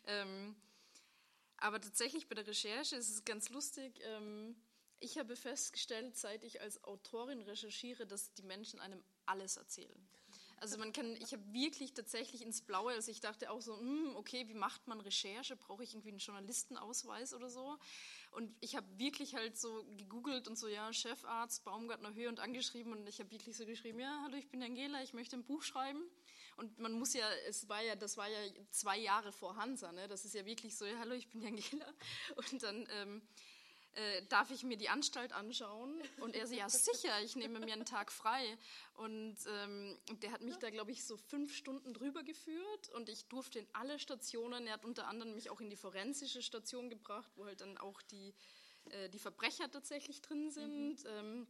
[0.06, 0.56] ähm,
[1.56, 4.00] aber tatsächlich bei der Recherche ist es ganz lustig.
[4.04, 4.56] Ähm,
[5.00, 10.08] ich habe festgestellt, seit ich als Autorin recherchiere, dass die Menschen einem alles erzählen.
[10.60, 14.16] Also man kann, ich habe wirklich tatsächlich ins Blaue, also ich dachte auch so, hm,
[14.16, 15.56] okay, wie macht man Recherche?
[15.56, 17.78] Brauche ich irgendwie einen Journalistenausweis oder so?
[18.32, 22.92] Und ich habe wirklich halt so gegoogelt und so, ja, Chefarzt, Baumgartner Höhe und angeschrieben
[22.92, 25.62] und ich habe wirklich so geschrieben, ja, hallo, ich bin Angela, ich möchte ein Buch
[25.62, 26.02] schreiben.
[26.56, 28.38] Und man muss ja, es war ja, das war ja
[28.70, 30.08] zwei Jahre vor Hansa, ne?
[30.08, 31.86] Das ist ja wirklich so, ja, hallo, ich bin Angela.
[32.34, 33.22] Und dann ähm,
[33.94, 36.00] äh, darf ich mir die Anstalt anschauen?
[36.20, 38.58] Und er so, ja sicher, ich nehme mir einen Tag frei.
[38.94, 43.26] Und ähm, der hat mich da, glaube ich, so fünf Stunden drüber geführt und ich
[43.26, 47.30] durfte in alle Stationen, er hat unter anderem mich auch in die forensische Station gebracht,
[47.36, 48.34] wo halt dann auch die,
[48.90, 51.04] äh, die Verbrecher tatsächlich drin sind.
[51.04, 51.10] Mhm.
[51.10, 51.46] Ähm,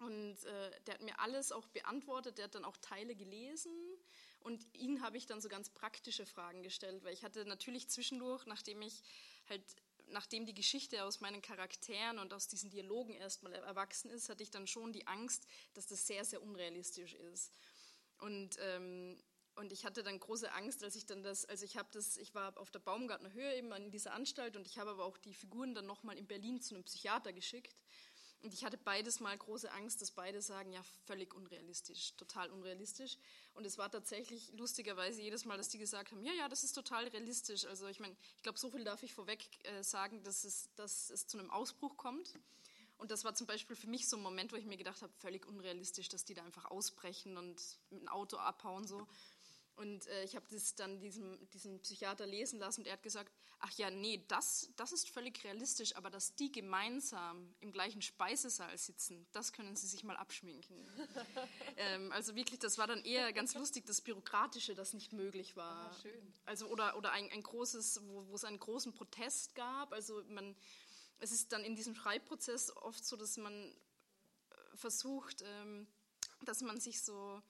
[0.00, 3.72] und äh, der hat mir alles auch beantwortet, der hat dann auch Teile gelesen
[4.40, 8.44] und ihn habe ich dann so ganz praktische Fragen gestellt, weil ich hatte natürlich zwischendurch,
[8.44, 9.02] nachdem ich
[9.48, 9.62] halt
[10.08, 14.50] nachdem die Geschichte aus meinen Charakteren und aus diesen Dialogen erstmal erwachsen ist, hatte ich
[14.50, 17.52] dann schon die Angst, dass das sehr, sehr unrealistisch ist.
[18.18, 19.20] Und, ähm,
[19.56, 22.34] und ich hatte dann große Angst, als ich dann das, also ich habe das, ich
[22.34, 25.34] war auf der Baumgartner Höhe eben in dieser Anstalt und ich habe aber auch die
[25.34, 27.76] Figuren dann nochmal in Berlin zu einem Psychiater geschickt.
[28.44, 33.16] Und ich hatte beides mal große Angst, dass beide sagen, ja, völlig unrealistisch, total unrealistisch.
[33.54, 36.74] Und es war tatsächlich lustigerweise jedes Mal, dass die gesagt haben, ja, ja, das ist
[36.74, 37.64] total realistisch.
[37.64, 41.08] Also ich meine, ich glaube, so viel darf ich vorweg äh, sagen, dass es, dass
[41.08, 42.34] es zu einem Ausbruch kommt.
[42.98, 45.12] Und das war zum Beispiel für mich so ein Moment, wo ich mir gedacht habe,
[45.14, 49.08] völlig unrealistisch, dass die da einfach ausbrechen und mit dem Auto abhauen so.
[49.76, 53.32] Und äh, ich habe das dann diesem, diesem Psychiater lesen lassen und er hat gesagt,
[53.58, 58.76] ach ja, nee, das, das ist völlig realistisch, aber dass die gemeinsam im gleichen Speisesaal
[58.78, 60.76] sitzen, das können sie sich mal abschminken.
[61.76, 65.90] ähm, also wirklich, das war dann eher ganz lustig, das Bürokratische, das nicht möglich war.
[65.90, 66.34] Ah, schön.
[66.44, 69.92] Also oder, oder ein, ein großes, wo, wo es einen großen Protest gab.
[69.92, 70.54] Also man,
[71.18, 75.88] es ist dann in diesem Schreibprozess oft so, dass man äh, versucht, ähm,
[76.44, 77.42] dass man sich so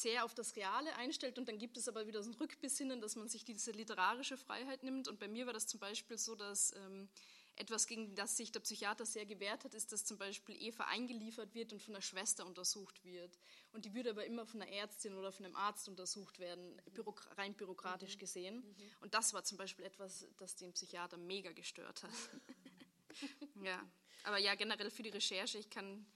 [0.00, 3.16] sehr auf das Reale einstellt und dann gibt es aber wieder so ein Rückbesinnen, dass
[3.16, 5.08] man sich diese literarische Freiheit nimmt.
[5.08, 7.08] Und bei mir war das zum Beispiel so, dass ähm,
[7.56, 11.54] etwas, gegen das sich der Psychiater sehr gewehrt hat, ist, dass zum Beispiel Eva eingeliefert
[11.54, 13.38] wird und von der Schwester untersucht wird.
[13.72, 17.26] Und die würde aber immer von einer Ärztin oder von einem Arzt untersucht werden, bürok
[17.38, 18.18] rein bürokratisch mhm.
[18.18, 18.56] gesehen.
[18.56, 18.74] Mhm.
[19.00, 22.10] Und das war zum Beispiel etwas, das den Psychiater mega gestört hat.
[23.64, 23.82] ja,
[24.24, 26.06] aber ja, generell für die Recherche, ich kann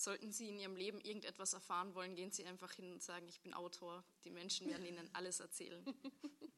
[0.00, 3.42] Sollten Sie in Ihrem Leben irgendetwas erfahren wollen, gehen Sie einfach hin und sagen, ich
[3.42, 4.02] bin Autor.
[4.24, 5.84] Die Menschen werden Ihnen alles erzählen.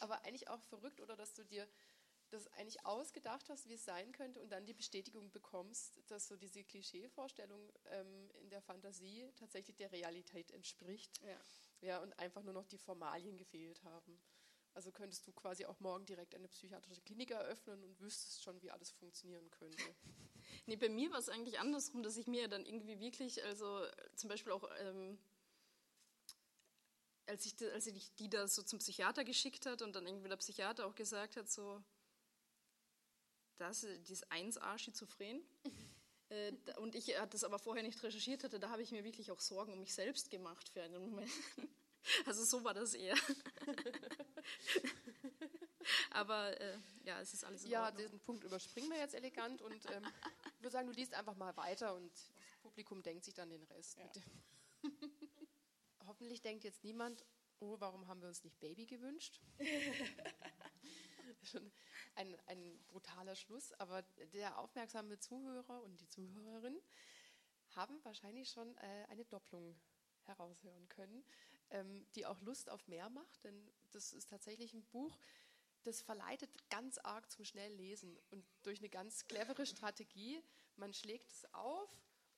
[0.00, 1.68] Aber eigentlich auch verrückt, oder dass du dir
[2.30, 6.36] das eigentlich ausgedacht hast, wie es sein könnte und dann die Bestätigung bekommst, dass so
[6.36, 11.20] diese Klischeevorstellung ähm, in der Fantasie tatsächlich der Realität entspricht.
[11.20, 11.36] Ja.
[11.82, 12.02] ja.
[12.02, 14.18] Und einfach nur noch die Formalien gefehlt haben.
[14.72, 18.70] Also könntest du quasi auch morgen direkt eine psychiatrische Klinik eröffnen und wüsstest schon, wie
[18.70, 19.84] alles funktionieren könnte.
[20.66, 23.84] Nee, bei mir war es eigentlich andersrum, dass ich mir dann irgendwie wirklich, also
[24.16, 25.18] zum Beispiel auch, ähm,
[27.26, 30.36] als, ich, als ich die da so zum Psychiater geschickt hat und dann irgendwie der
[30.36, 31.82] Psychiater auch gesagt hat, so,
[33.58, 35.42] das, ist 1a Schizophren.
[36.30, 39.30] äh, und ich äh, das aber vorher nicht recherchiert hatte, da habe ich mir wirklich
[39.30, 41.30] auch Sorgen um mich selbst gemacht für einen Moment.
[42.26, 43.16] Also so war das eher.
[46.10, 48.04] Aber äh, ja, es ist alles in Ja, Ordnung.
[48.04, 50.04] diesen Punkt überspringen wir jetzt elegant und ähm,
[50.64, 53.64] ich würde sagen, du liest einfach mal weiter und das Publikum denkt sich dann den
[53.64, 53.98] Rest.
[53.98, 54.10] Ja.
[56.06, 57.22] Hoffentlich denkt jetzt niemand,
[57.58, 59.42] oh, warum haben wir uns nicht Baby gewünscht?
[61.42, 61.70] Schon
[62.14, 64.00] ein, ein brutaler Schluss, aber
[64.32, 66.80] der aufmerksame Zuhörer und die Zuhörerin
[67.72, 69.78] haben wahrscheinlich schon äh, eine Doppelung
[70.22, 71.26] heraushören können,
[71.68, 75.18] ähm, die auch Lust auf mehr macht, denn das ist tatsächlich ein Buch,
[75.84, 80.42] das verleitet ganz arg zum Schnelllesen und durch eine ganz clevere Strategie,
[80.76, 81.88] man schlägt es auf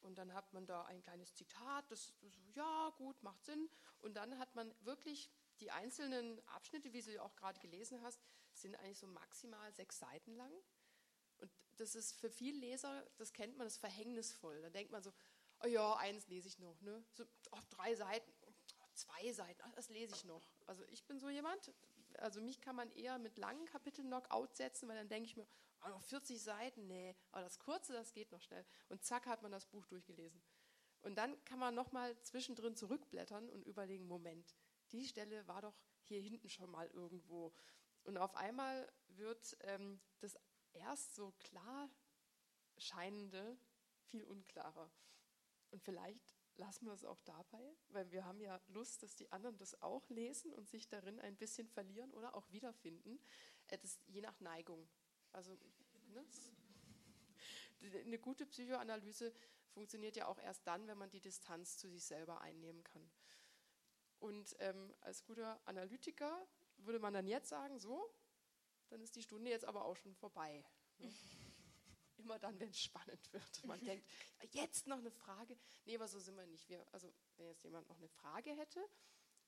[0.01, 4.15] und dann hat man da ein kleines Zitat, das, das ja gut, macht Sinn und
[4.15, 5.31] dann hat man wirklich
[5.61, 8.21] die einzelnen Abschnitte, wie du auch gerade gelesen hast,
[8.53, 10.53] sind eigentlich so maximal sechs Seiten lang.
[11.39, 14.61] Und das ist für viele Leser, das kennt man, das ist verhängnisvoll.
[14.63, 15.13] Da denkt man so,
[15.63, 17.05] oh ja, eins lese ich noch, ne?
[17.15, 18.53] So, oh, drei Seiten, oh,
[18.95, 20.43] zwei Seiten, ach, das lese ich noch.
[20.67, 21.73] Also ich bin so jemand,
[22.21, 25.47] also mich kann man eher mit langen Kapiteln Knockout setzen, weil dann denke ich mir,
[25.85, 28.65] oh, noch 40 Seiten, nee, aber das kurze, das geht noch schnell.
[28.89, 30.43] Und zack hat man das Buch durchgelesen.
[31.03, 34.57] Und dann kann man nochmal zwischendrin zurückblättern und überlegen, Moment,
[34.93, 37.53] die Stelle war doch hier hinten schon mal irgendwo.
[38.05, 40.37] Und auf einmal wird ähm, das
[40.73, 41.91] erst so klar
[42.79, 43.59] scheinende
[44.05, 44.91] viel unklarer.
[45.71, 49.57] Und vielleicht lassen wir es auch dabei, weil wir haben ja Lust, dass die anderen
[49.59, 53.19] das auch lesen und sich darin ein bisschen verlieren oder auch wiederfinden.
[53.69, 54.89] Äh, das je nach Neigung.
[55.33, 55.57] Also
[56.09, 56.25] ne,
[58.05, 59.33] eine gute Psychoanalyse
[59.71, 63.11] funktioniert ja auch erst dann, wenn man die Distanz zu sich selber einnehmen kann.
[64.19, 66.47] Und ähm, als guter Analytiker
[66.79, 68.11] würde man dann jetzt sagen, so,
[68.89, 70.65] dann ist die Stunde jetzt aber auch schon vorbei.
[70.99, 71.13] Ne?
[72.27, 73.65] Immer dann, wenn es spannend wird.
[73.67, 74.05] Man denkt,
[74.51, 75.57] jetzt noch eine Frage.
[75.85, 76.69] Nee, aber so sind wir nicht.
[76.69, 78.85] Wir, also, wenn jetzt jemand noch eine Frage hätte,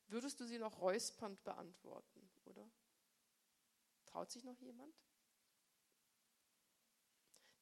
[0.07, 2.71] würdest du sie noch räuspernd beantworten, oder?
[4.07, 4.95] Traut sich noch jemand?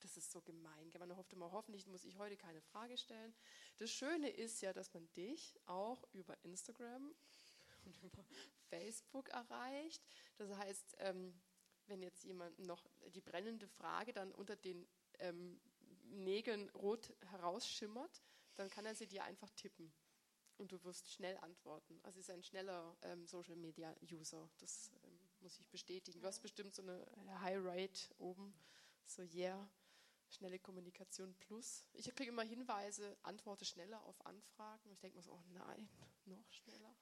[0.01, 0.93] Das ist so gemein.
[0.99, 3.35] Man hofft immer, hoffentlich muss ich heute keine Frage stellen.
[3.79, 7.17] Das Schöne ist ja, dass man dich auch über Instagram
[7.87, 8.23] und über
[8.69, 10.05] Facebook erreicht.
[10.37, 11.41] Das heißt, ähm,
[11.89, 14.87] wenn jetzt jemand noch die brennende Frage dann unter den
[15.18, 15.61] ähm,
[16.05, 18.22] Nägeln rot herausschimmert,
[18.57, 19.93] dann kann er sie dir einfach tippen
[20.59, 21.99] und du wirst schnell antworten.
[22.03, 24.49] Also ist ein schneller ähm, Social Media User.
[24.59, 26.20] Das ähm, muss ich bestätigen.
[26.20, 28.55] Du hast bestimmt so eine High Rate oben,
[29.05, 29.68] so yeah,
[30.28, 31.87] schnelle Kommunikation plus.
[31.93, 34.91] Ich kriege immer Hinweise, antworte schneller auf Anfragen.
[34.91, 35.89] Ich denke mir so, oh nein,
[36.24, 36.95] noch schneller.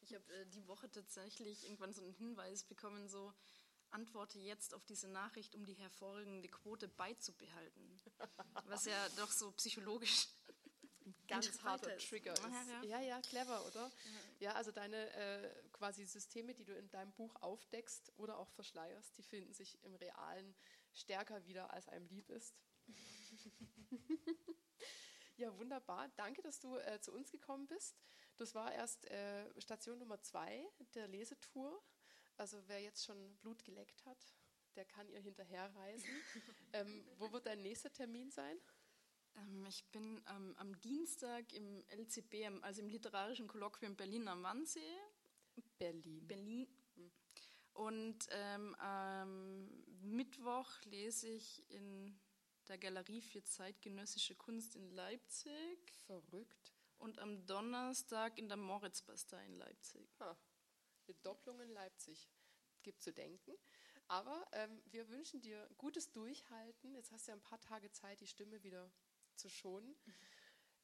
[0.00, 3.32] Ich habe äh, die Woche tatsächlich irgendwann so einen Hinweis bekommen, so
[3.92, 8.00] antworte jetzt auf diese Nachricht, um die hervorragende Quote beizubehalten.
[8.66, 10.28] Was ja doch so psychologisch
[11.04, 12.42] ein ganz harter Trigger ist.
[12.82, 13.00] Ja, ja.
[13.00, 13.90] ja, clever, oder?
[14.40, 18.50] Ja, ja also deine äh, quasi Systeme, die du in deinem Buch aufdeckst oder auch
[18.50, 20.54] verschleierst, die finden sich im Realen
[20.92, 22.54] stärker wieder, als einem lieb ist.
[25.36, 26.08] ja, wunderbar.
[26.16, 27.96] Danke, dass du äh, zu uns gekommen bist.
[28.36, 31.82] Das war erst äh, Station Nummer zwei der Lesetour.
[32.36, 34.18] Also wer jetzt schon Blut geleckt hat,
[34.76, 36.08] der kann ihr hinterherreisen.
[36.72, 38.58] ähm, wo wird dein nächster Termin sein?
[39.36, 44.80] Ähm, ich bin ähm, am Dienstag im LCB, also im Literarischen Kolloquium Berlin am Wannsee.
[45.78, 46.26] Berlin.
[46.26, 46.68] Berlin.
[47.74, 49.68] Und ähm, am
[50.02, 52.18] Mittwoch lese ich in
[52.68, 55.92] der Galerie für zeitgenössische Kunst in Leipzig.
[56.06, 56.72] Verrückt.
[56.98, 60.08] Und am Donnerstag in der Moritzbastei in Leipzig.
[60.20, 60.36] Ha.
[61.06, 62.28] Eine Doppelung in Leipzig.
[62.82, 63.52] Gibt zu denken.
[64.08, 66.94] Aber ähm, wir wünschen dir gutes Durchhalten.
[66.94, 68.90] Jetzt hast du ja ein paar Tage Zeit, die Stimme wieder
[69.36, 69.96] zu schonen.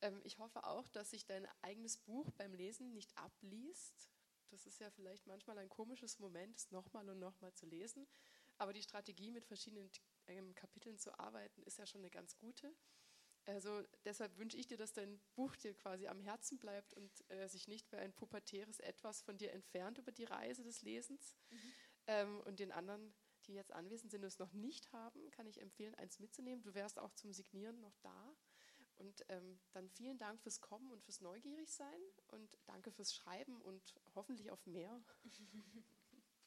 [0.00, 4.12] Ähm, ich hoffe auch, dass sich dein eigenes Buch beim Lesen nicht abliest.
[4.50, 8.06] Das ist ja vielleicht manchmal ein komisches Moment, es nochmal und nochmal zu lesen.
[8.58, 9.90] Aber die Strategie, mit verschiedenen
[10.28, 12.72] ähm, Kapiteln zu arbeiten, ist ja schon eine ganz gute.
[13.48, 17.48] Also deshalb wünsche ich dir, dass dein Buch dir quasi am Herzen bleibt und äh,
[17.48, 21.34] sich nicht wie ein pubertäres Etwas von dir entfernt über die Reise des Lesens.
[21.50, 21.72] Mhm.
[22.06, 23.14] Ähm, und den anderen
[23.46, 26.62] die jetzt anwesend sind und es noch nicht haben, kann ich empfehlen, eins mitzunehmen.
[26.62, 28.36] Du wärst auch zum Signieren noch da.
[28.96, 33.94] Und ähm, dann vielen Dank fürs Kommen und fürs Neugierigsein und danke fürs Schreiben und
[34.14, 35.00] hoffentlich auf mehr.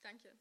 [0.01, 0.37] danke.